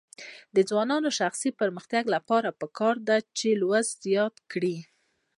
د 0.55 0.57
ځوانانو 0.69 1.05
د 1.13 1.17
شخصي 1.19 1.49
پرمختګ 1.59 2.03
لپاره 2.15 2.49
پکار 2.61 2.95
ده 3.07 3.17
چې 3.37 3.47
لوستل 3.61 3.99
زیات 4.05 4.35
کړي. 4.51 4.77